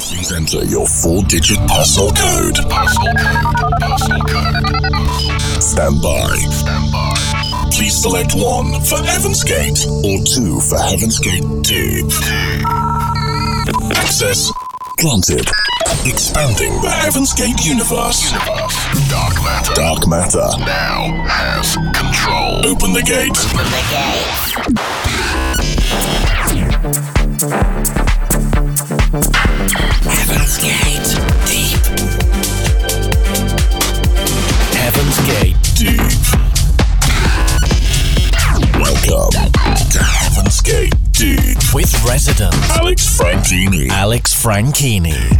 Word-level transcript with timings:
Please 0.00 0.32
enter 0.32 0.64
your 0.64 0.86
four-digit 0.86 1.58
parcel 1.68 2.10
code. 2.12 2.56
Parcel 2.68 3.04
code. 3.04 3.72
Parcel 3.80 4.20
code. 4.22 5.62
Stand 5.62 6.02
by. 6.02 6.36
Stand 6.50 6.92
by. 6.92 7.68
Please 7.70 8.00
select 8.00 8.32
one 8.34 8.80
for 8.84 8.98
Heaven's 9.04 9.44
Gate 9.44 9.86
or 10.04 10.18
two 10.24 10.60
for 10.60 10.78
Heaven's 10.78 11.18
Gate 11.18 11.44
Deep. 11.62 12.06
Access 13.96 14.50
granted. 14.98 15.46
Expanding 16.04 16.72
the 16.80 16.90
Heaven's 16.90 17.32
Gate 17.34 17.64
universe. 17.64 18.32
Universe. 18.32 19.08
Dark 19.10 19.34
matter. 19.44 19.74
Dark 19.74 20.08
matter. 20.08 20.48
Now 20.58 21.26
has 21.28 21.76
control. 21.94 22.66
Open 22.66 22.92
the 22.92 23.02
gate. 23.02 23.36
Open 23.36 23.66
the 23.70 23.82
gate. 23.90 25.05
Heaven's 27.46 27.62
Gate. 30.58 31.06
Deep. 31.46 31.78
Heaven's 34.74 35.18
Gate. 35.26 35.54
Deep. 35.76 36.00
Welcome 38.80 39.30
to 39.92 40.02
Heaven's 40.02 40.60
Gate 40.60 40.92
Deep. 41.12 41.56
With 41.72 41.94
resident 42.04 42.52
Alex 42.70 43.16
Franchini. 43.16 43.88
Alex 43.90 44.34
Franchini. 44.34 45.38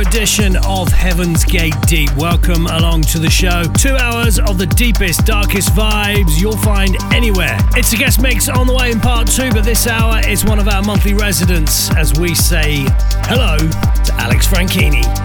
Edition 0.00 0.56
of 0.64 0.88
Heaven's 0.88 1.44
Gate 1.44 1.74
Deep. 1.86 2.14
Welcome 2.16 2.66
along 2.66 3.02
to 3.02 3.18
the 3.18 3.30
show. 3.30 3.62
Two 3.78 3.96
hours 3.96 4.38
of 4.38 4.58
the 4.58 4.66
deepest, 4.66 5.24
darkest 5.24 5.70
vibes 5.70 6.40
you'll 6.40 6.56
find 6.58 6.96
anywhere. 7.12 7.56
It's 7.76 7.92
a 7.92 7.96
guest 7.96 8.20
mix 8.20 8.48
on 8.48 8.66
the 8.66 8.74
way 8.74 8.90
in 8.90 9.00
part 9.00 9.28
two, 9.28 9.50
but 9.50 9.64
this 9.64 9.86
hour 9.86 10.20
is 10.28 10.44
one 10.44 10.58
of 10.58 10.68
our 10.68 10.82
monthly 10.82 11.14
residents 11.14 11.94
as 11.96 12.18
we 12.18 12.34
say 12.34 12.84
hello 13.24 13.56
to 13.58 14.14
Alex 14.14 14.46
Franchini. 14.46 15.17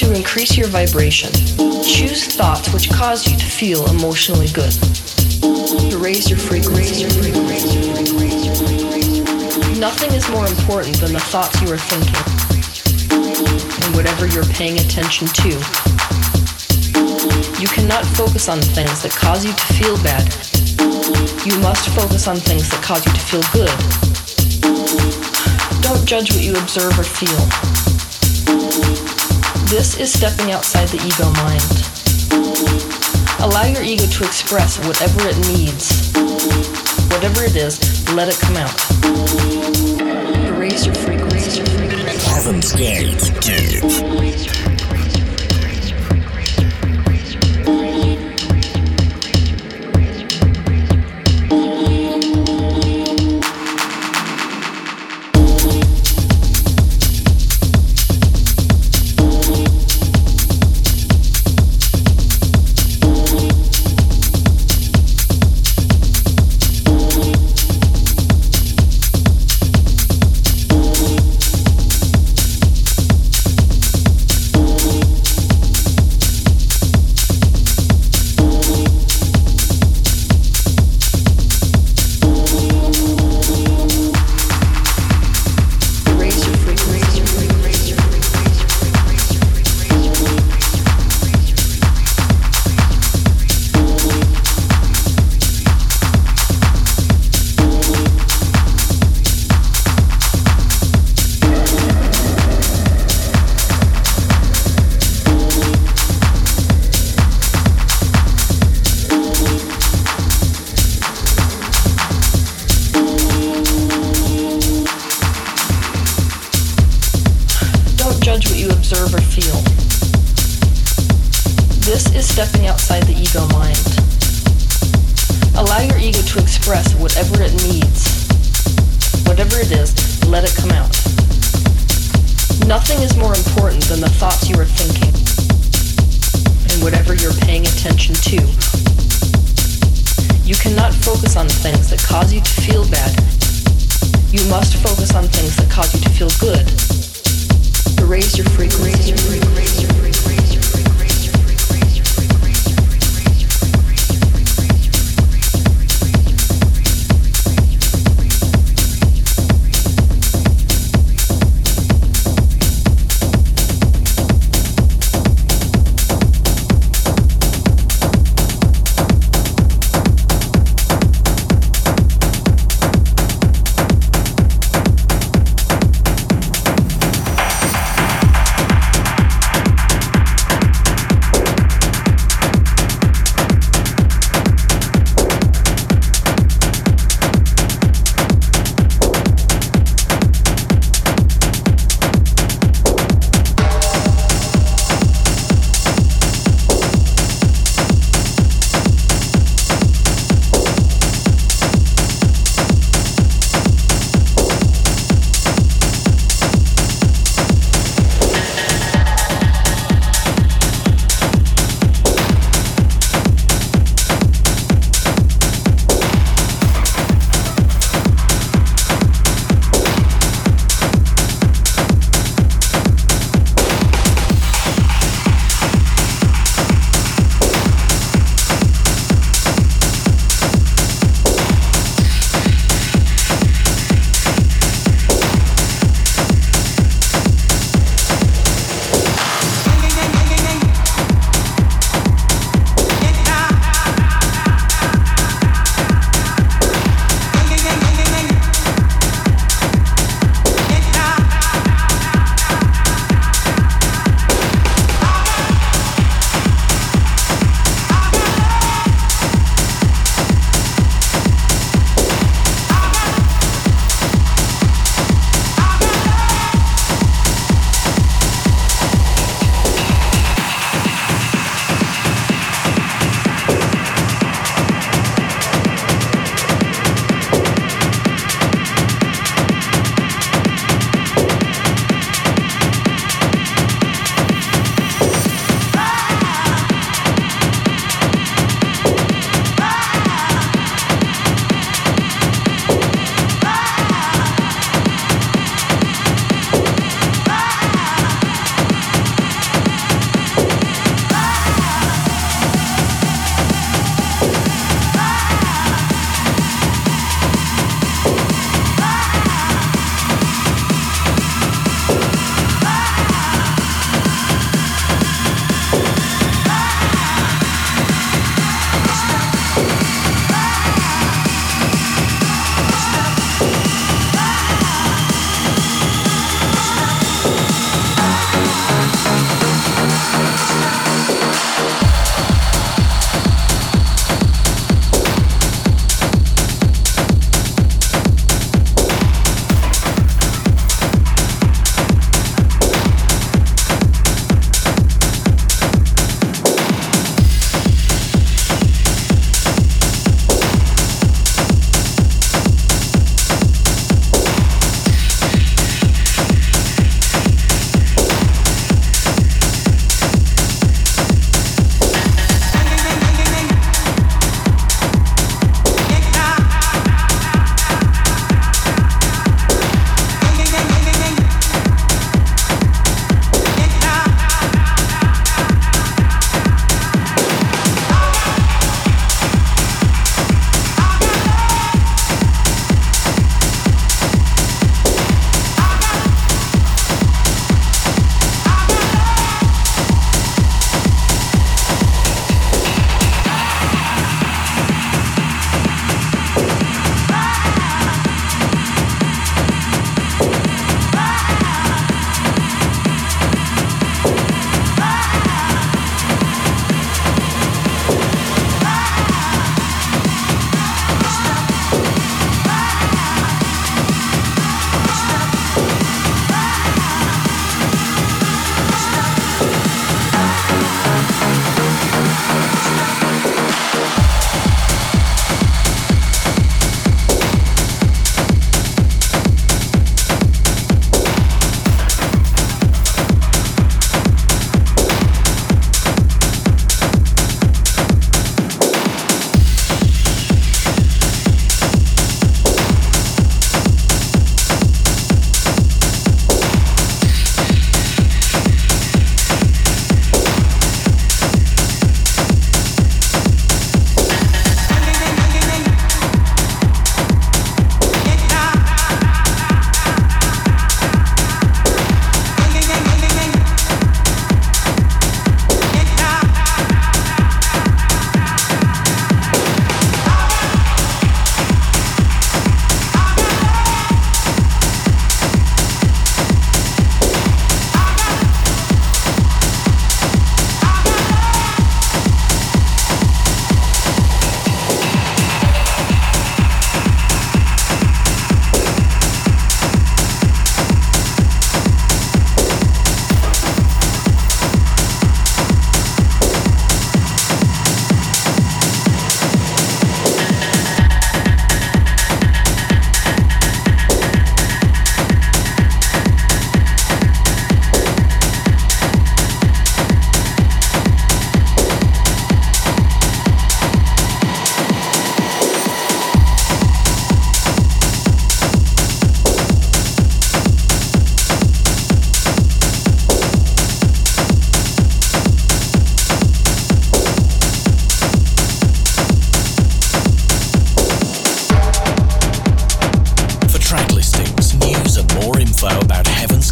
To 0.00 0.14
increase 0.14 0.56
your 0.56 0.66
vibration, 0.68 1.30
choose 1.84 2.24
thoughts 2.24 2.72
which 2.72 2.88
cause 2.88 3.30
you 3.30 3.36
to 3.36 3.44
feel 3.44 3.84
emotionally 3.90 4.48
good. 4.48 4.72
To 5.90 5.98
raise 6.00 6.30
your 6.30 6.38
frequency. 6.38 7.04
Nothing 9.78 10.12
is 10.12 10.26
more 10.30 10.46
important 10.46 10.96
than 11.00 11.12
the 11.12 11.20
thoughts 11.20 11.60
you 11.60 11.68
are 11.68 11.76
thinking 11.76 12.16
and 13.12 13.94
whatever 13.94 14.26
you're 14.26 14.48
paying 14.56 14.78
attention 14.78 15.28
to. 15.28 15.50
You 17.60 17.68
cannot 17.68 18.06
focus 18.16 18.48
on 18.48 18.58
things 18.62 19.02
that 19.02 19.12
cause 19.12 19.44
you 19.44 19.52
to 19.52 19.66
feel 19.76 19.96
bad. 20.02 20.24
You 21.44 21.60
must 21.60 21.90
focus 21.90 22.26
on 22.26 22.36
things 22.36 22.70
that 22.70 22.80
cause 22.82 23.04
you 23.04 23.12
to 23.12 23.20
feel 23.20 23.44
good. 23.52 23.76
Don't 25.82 26.06
judge 26.06 26.32
what 26.32 26.42
you 26.42 26.56
observe 26.56 26.98
or 26.98 27.04
feel. 27.04 27.69
This 29.70 29.96
is 30.00 30.12
stepping 30.12 30.50
outside 30.50 30.88
the 30.88 30.96
ego 30.96 31.30
mind. 31.38 31.62
Allow 33.38 33.66
your 33.66 33.84
ego 33.84 34.04
to 34.04 34.24
express 34.24 34.84
whatever 34.84 35.20
it 35.28 35.38
needs. 35.46 36.10
Whatever 37.08 37.44
it 37.44 37.54
is, 37.54 37.78
let 38.12 38.26
it 38.28 38.36
come 38.40 38.56
out. 38.56 38.74
Raise 40.58 40.86
your 40.86 40.96
frequency. 40.96 41.60
Heaven's 42.28 42.72
Gate 42.72 43.30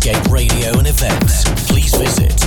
Escape 0.09 0.33
Radio 0.33 0.79
and 0.79 0.87
events, 0.87 1.44
please 1.68 1.94
visit 1.94 2.38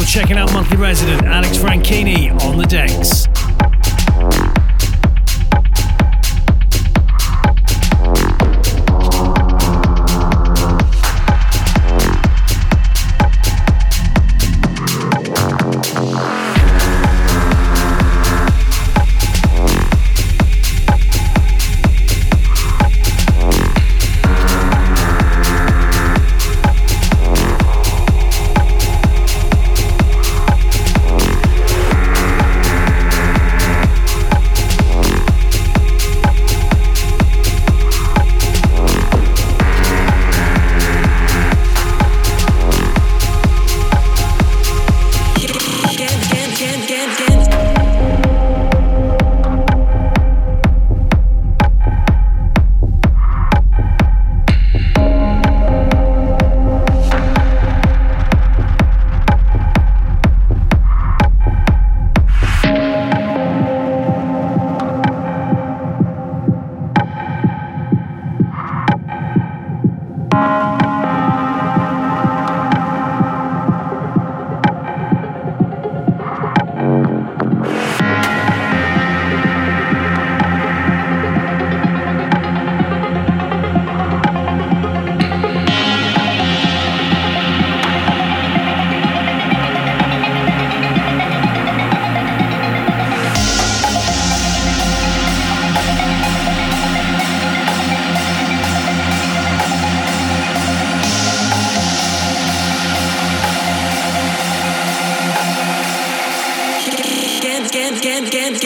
you're 0.00 0.06
checking 0.06 0.38
out 0.38 0.50
my 0.54 0.59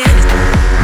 is. 0.07 0.84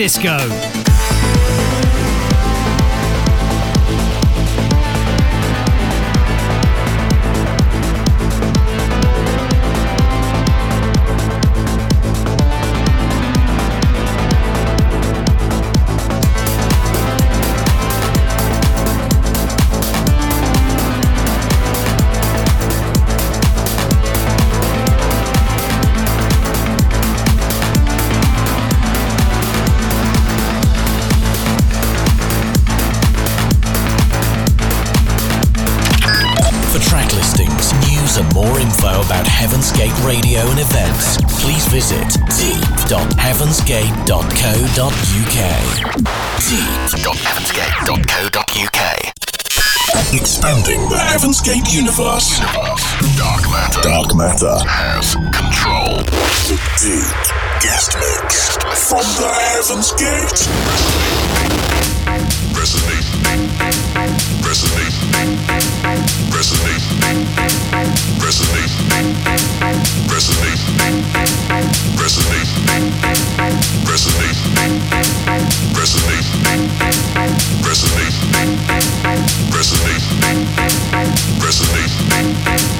Disco. 0.00 0.69
deep.heavensgate.co.uk. 47.00 48.80
Expanding 50.12 50.80
the 50.90 50.96
Heavensgate 51.00 51.72
universe. 51.72 52.36
universe. 52.36 52.84
Dark 53.16 53.40
matter. 53.48 53.80
Dark 53.80 54.14
matter 54.14 54.52
has 54.68 55.16
control. 55.32 56.04
The 56.44 56.60
deep 56.76 57.16
guest 57.64 57.96
mix 57.96 58.52
from 58.84 59.00
the 59.16 59.32
Heavens 59.32 59.96
Gate. 59.96 60.44
Resonate. 62.52 63.08
Resonate. 64.44 64.92
Resonate. 65.00 65.00
Resonate. 66.28 66.84
Resonate. 68.20 68.76
Resonate. 70.10 70.60
Resonate. 71.96 72.54
Resonate. 73.88 74.40
Resonate. 75.72 76.29
Resonate. 77.62 78.16
Resonate. 79.52 80.00
Resonate. 81.40 82.79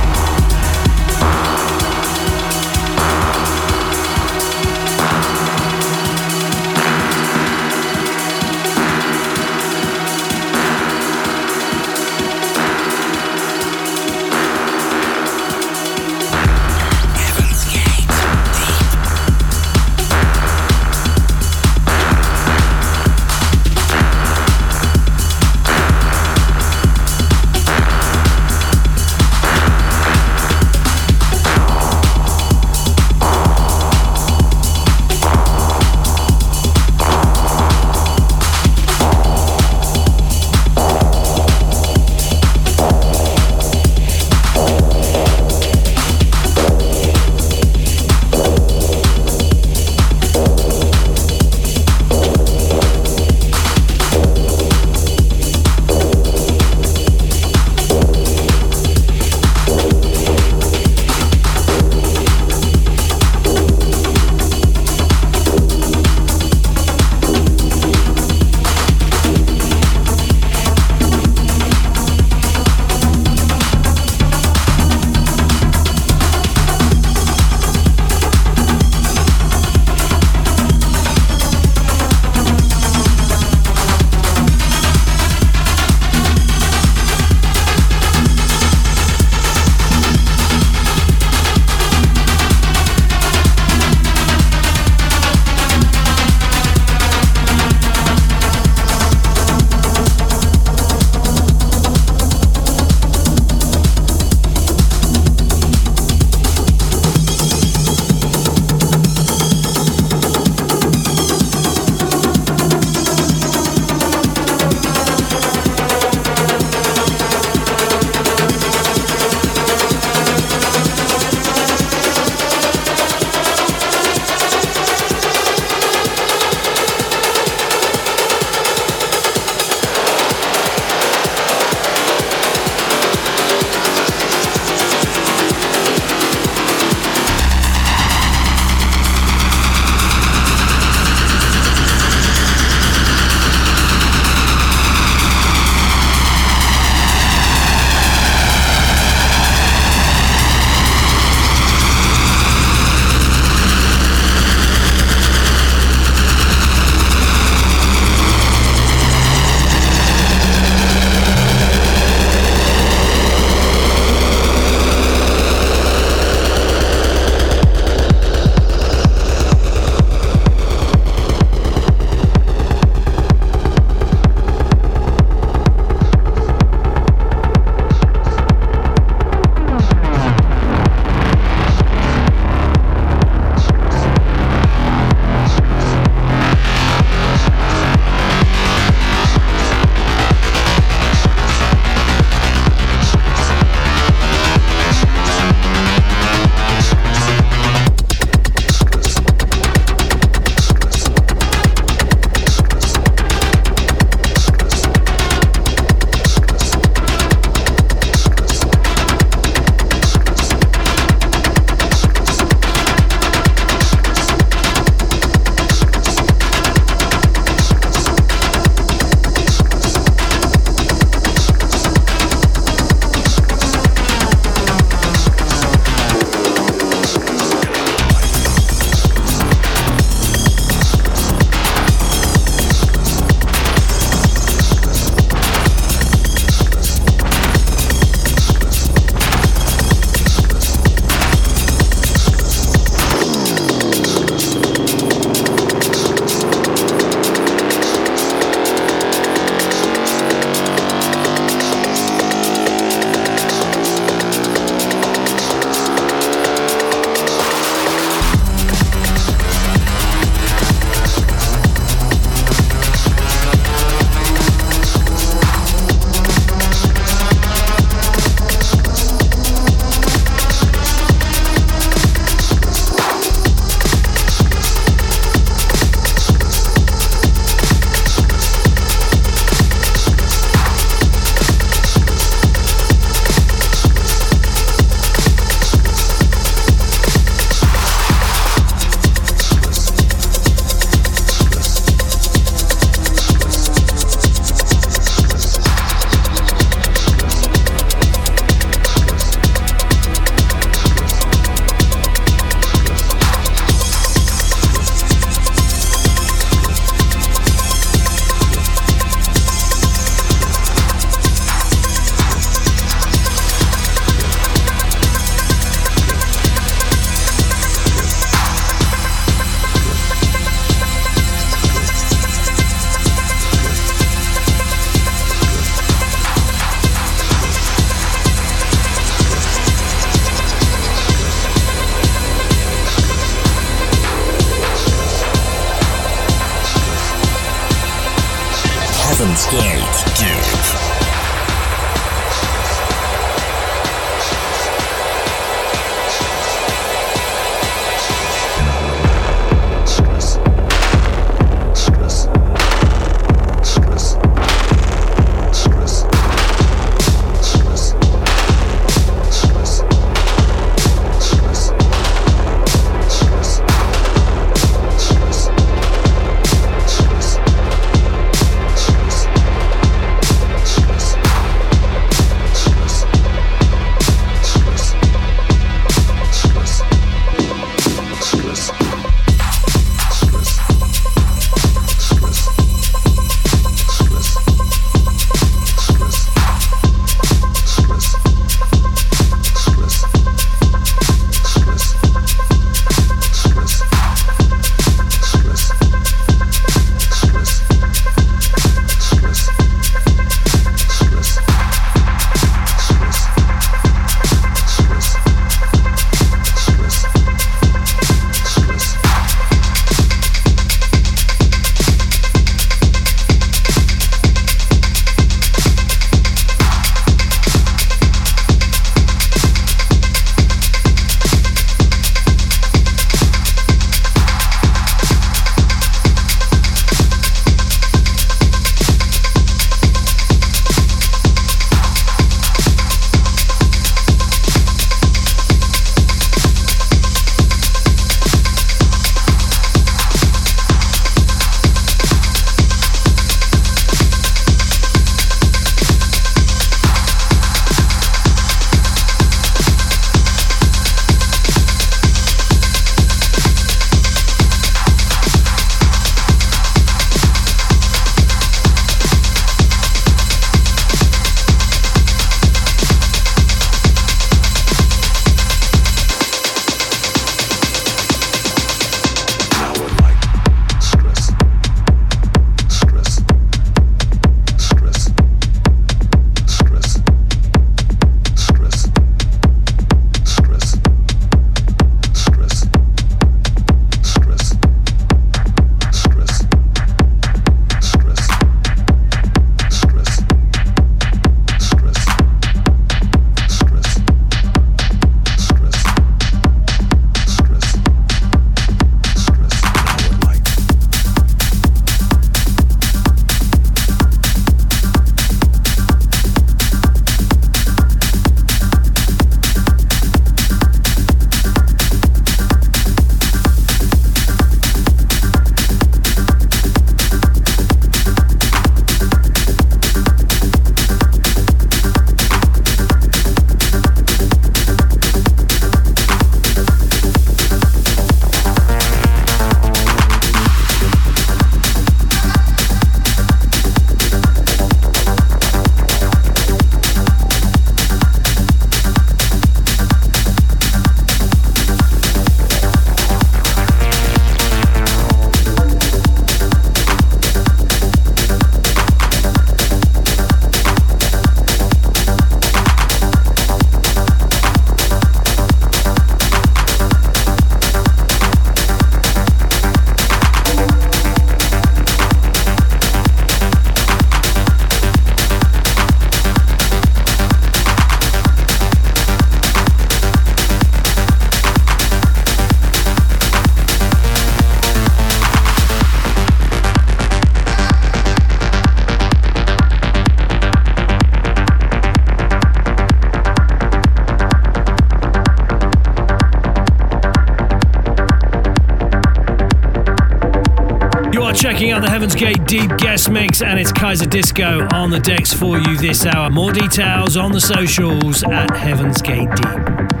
Deep 592.51 592.75
guest 592.79 593.09
mix, 593.09 593.41
and 593.41 593.57
it's 593.57 593.71
Kaiserdisco 593.71 594.73
on 594.73 594.89
the 594.89 594.99
decks 594.99 595.31
for 595.31 595.57
you 595.57 595.77
this 595.77 596.05
hour. 596.05 596.29
More 596.29 596.51
details 596.51 597.15
on 597.15 597.31
the 597.31 597.39
socials 597.39 598.25
at 598.25 598.57
Heaven's 598.57 599.01
Gate 599.01 599.29
Deep. 599.37 600.00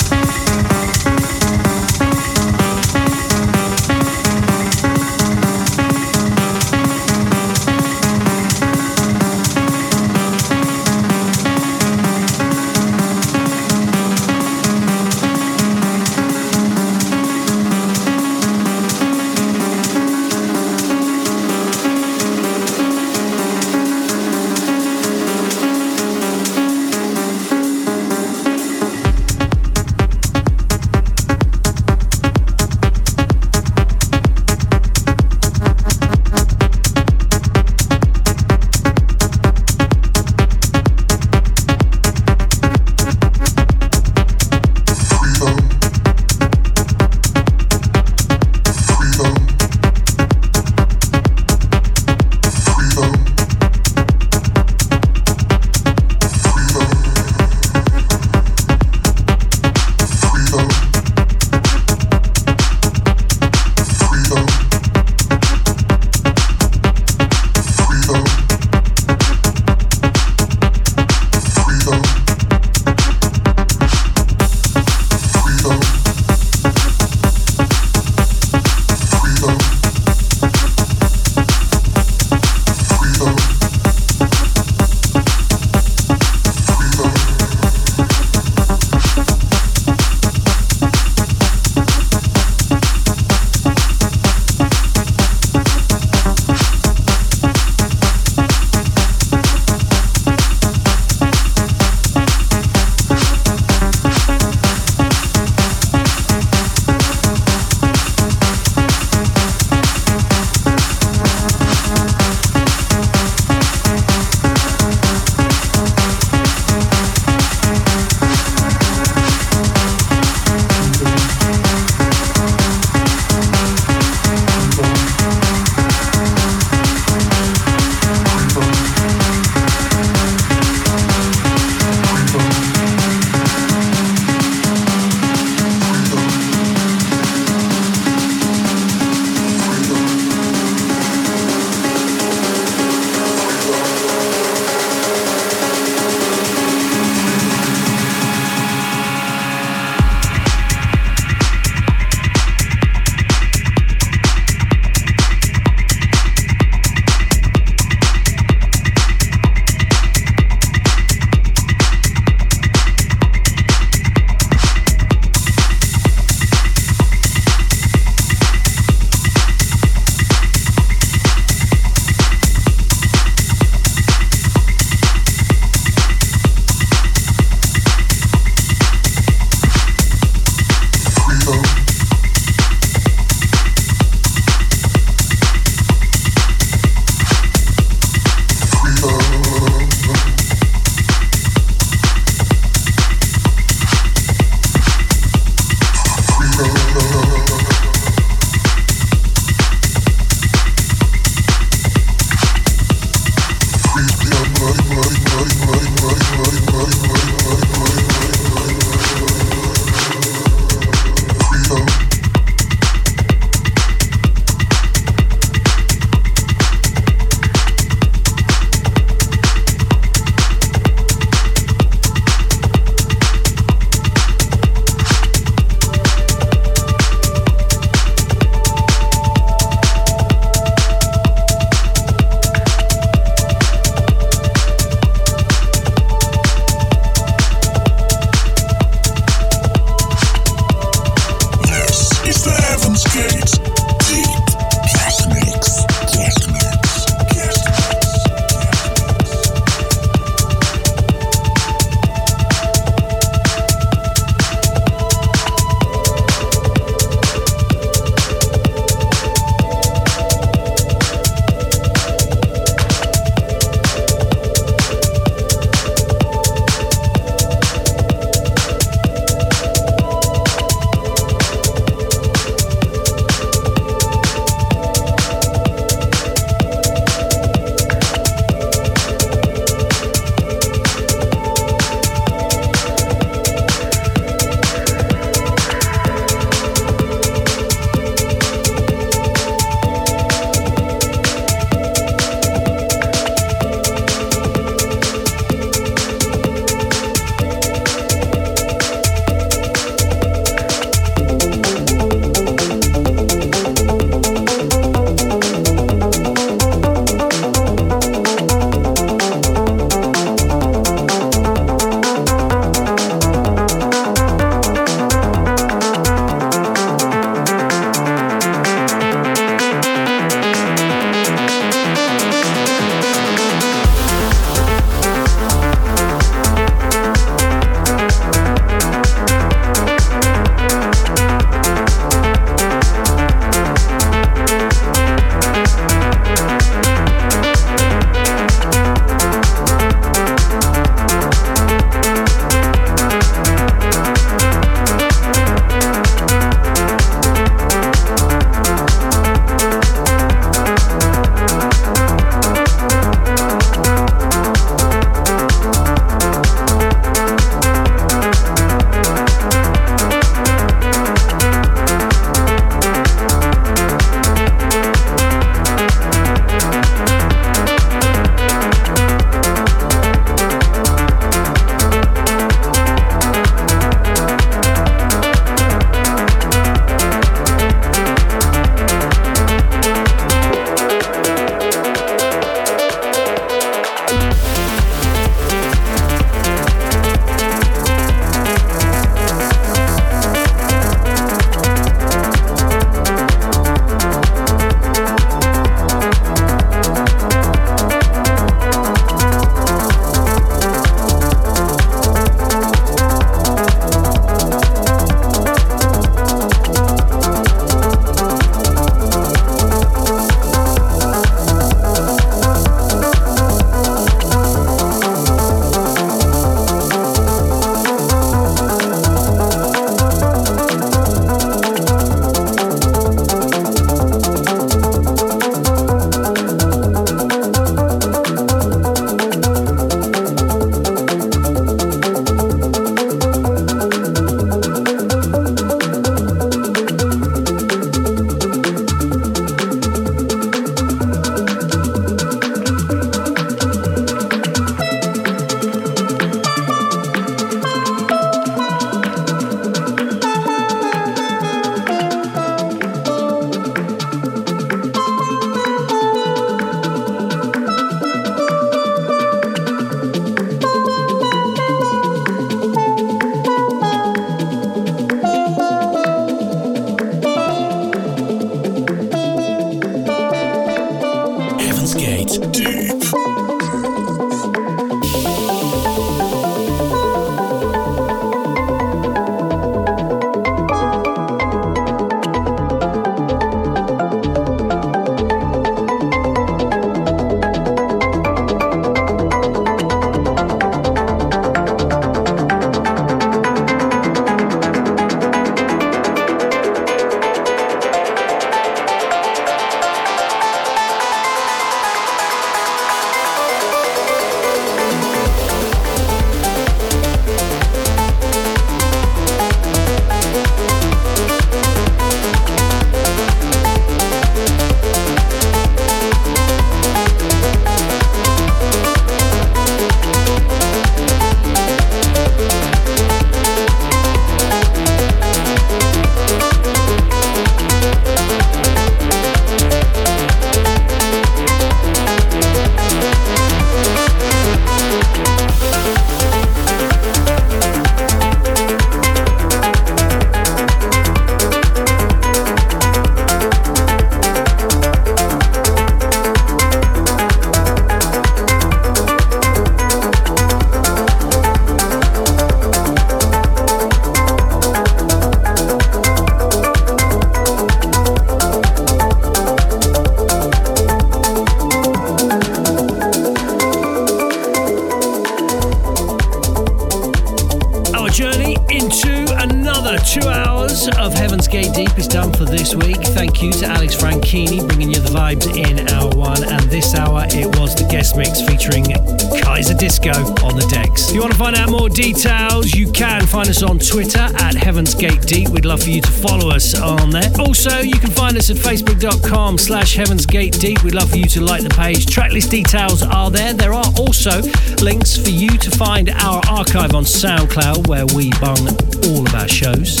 Us 588.42 588.50
at 588.50 588.56
facebook.com 588.56 589.56
slash 589.56 589.94
Heaven's 589.94 590.26
Gate 590.26 590.54
Deep. 590.58 590.82
We'd 590.82 590.94
love 590.94 591.10
for 591.10 591.16
you 591.16 591.26
to 591.26 591.40
like 591.40 591.62
the 591.62 591.68
page. 591.68 592.06
Tracklist 592.06 592.50
details 592.50 593.02
are 593.02 593.30
there. 593.30 593.52
There 593.54 593.72
are 593.72 593.84
also 593.96 594.42
links 594.82 595.16
for 595.16 595.30
you 595.30 595.50
to 595.50 595.70
find 595.70 596.10
our 596.10 596.40
archive 596.48 596.94
on 596.94 597.04
SoundCloud 597.04 597.86
where 597.86 598.06
we 598.06 598.30
bung 598.40 598.58
all 599.06 599.26
of 599.26 599.34
our 599.34 599.46
shows. 599.46 600.00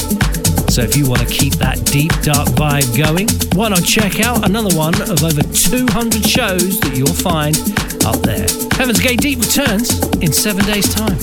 So 0.74 0.82
if 0.82 0.96
you 0.96 1.08
want 1.08 1.20
to 1.20 1.26
keep 1.26 1.54
that 1.54 1.84
deep, 1.84 2.10
dark 2.22 2.48
vibe 2.58 2.96
going, 2.96 3.28
why 3.54 3.68
not 3.68 3.84
check 3.84 4.20
out 4.20 4.44
another 4.44 4.74
one 4.76 5.00
of 5.02 5.22
over 5.22 5.42
200 5.42 6.24
shows 6.26 6.80
that 6.80 6.96
you'll 6.96 7.12
find 7.12 7.56
up 8.04 8.22
there. 8.22 8.46
Heaven's 8.76 9.00
Gate 9.00 9.20
Deep 9.20 9.38
returns 9.38 10.00
in 10.16 10.32
seven 10.32 10.64
days' 10.64 10.92
time. 10.92 11.18